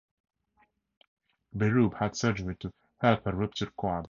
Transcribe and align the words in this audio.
Berube 1.55 1.95
had 1.99 2.15
surgery 2.15 2.55
to 2.55 2.73
help 3.01 3.23
her 3.25 3.33
ruptured 3.35 3.75
quad. 3.75 3.99